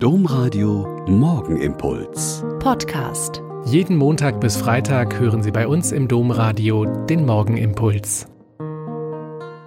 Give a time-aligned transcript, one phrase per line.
[0.00, 2.44] Domradio Morgenimpuls.
[2.60, 3.42] Podcast.
[3.64, 8.28] Jeden Montag bis Freitag hören Sie bei uns im Domradio den Morgenimpuls.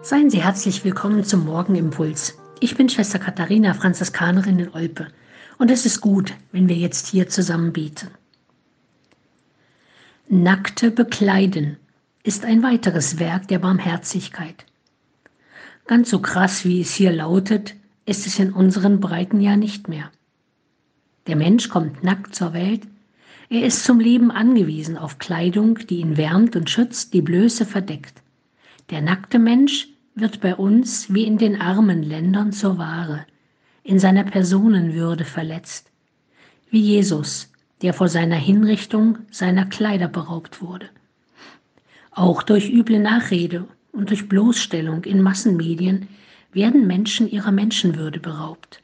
[0.01, 2.37] Seien Sie herzlich willkommen zum Morgenimpuls.
[2.61, 5.07] Ich bin Schwester Katharina, Franziskanerin in Olpe.
[5.57, 8.07] Und es ist gut, wenn wir jetzt hier zusammen beten.
[10.29, 11.75] Nackte bekleiden
[12.23, 14.65] ist ein weiteres Werk der Barmherzigkeit.
[15.87, 17.75] Ganz so krass, wie es hier lautet,
[18.05, 20.09] ist es in unseren Breiten ja nicht mehr.
[21.27, 22.81] Der Mensch kommt nackt zur Welt.
[23.49, 28.21] Er ist zum Leben angewiesen auf Kleidung, die ihn wärmt und schützt, die Blöße verdeckt.
[28.89, 33.25] Der nackte Mensch wird bei uns wie in den armen Ländern zur Ware,
[33.83, 35.91] in seiner Personenwürde verletzt,
[36.69, 37.51] wie Jesus,
[37.81, 40.89] der vor seiner Hinrichtung seiner Kleider beraubt wurde.
[42.11, 46.07] Auch durch üble Nachrede und durch Bloßstellung in Massenmedien
[46.51, 48.81] werden Menschen ihrer Menschenwürde beraubt.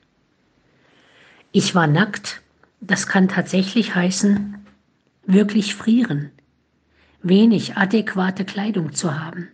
[1.60, 2.44] Ich war nackt,
[2.82, 4.64] das kann tatsächlich heißen,
[5.26, 6.30] wirklich frieren,
[7.24, 9.48] wenig adäquate Kleidung zu haben,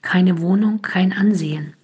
[0.00, 1.74] keine Wohnung, kein Ansehen,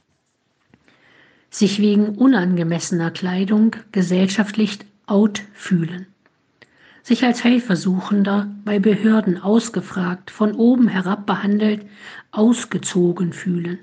[1.51, 6.07] sich wegen unangemessener Kleidung gesellschaftlich out fühlen,
[7.03, 11.85] sich als Helfersuchender bei Behörden ausgefragt, von oben herab behandelt,
[12.31, 13.81] ausgezogen fühlen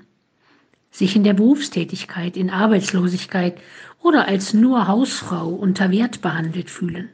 [0.90, 3.60] sich in der Berufstätigkeit, in Arbeitslosigkeit
[4.02, 7.10] oder als nur Hausfrau unter Wert behandelt fühlen,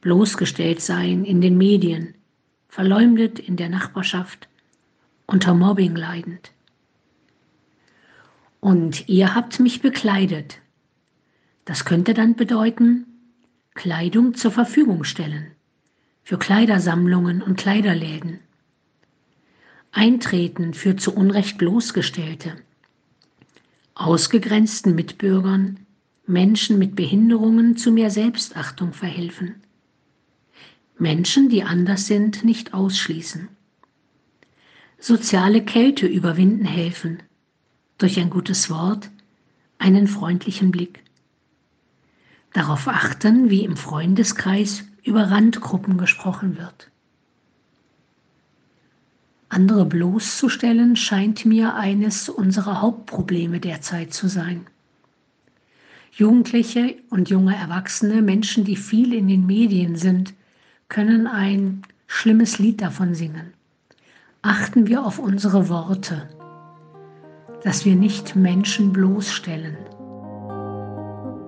[0.00, 2.14] bloßgestellt sein in den Medien,
[2.68, 4.48] verleumdet in der Nachbarschaft,
[5.26, 6.52] unter Mobbing leidend.
[8.60, 10.58] Und ihr habt mich bekleidet.
[11.64, 13.06] Das könnte dann bedeuten,
[13.74, 15.52] Kleidung zur Verfügung stellen,
[16.24, 18.40] für Kleidersammlungen und Kleiderläden
[19.90, 22.56] Eintreten für zu Unrecht bloßgestellte,
[23.94, 25.80] ausgegrenzten Mitbürgern,
[26.26, 29.54] Menschen mit Behinderungen zu mehr Selbstachtung verhelfen,
[30.98, 33.48] Menschen, die anders sind, nicht ausschließen,
[34.98, 37.22] soziale Kälte überwinden helfen,
[37.96, 39.10] durch ein gutes Wort,
[39.78, 41.02] einen freundlichen Blick,
[42.52, 46.90] darauf achten, wie im Freundeskreis über Randgruppen gesprochen wird.
[49.50, 54.66] Andere bloßzustellen scheint mir eines unserer Hauptprobleme derzeit zu sein.
[56.12, 60.34] Jugendliche und junge Erwachsene, Menschen, die viel in den Medien sind,
[60.88, 63.52] können ein schlimmes Lied davon singen.
[64.42, 66.28] Achten wir auf unsere Worte,
[67.62, 69.76] dass wir nicht Menschen bloßstellen.